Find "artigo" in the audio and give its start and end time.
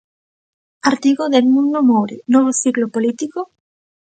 0.91-1.29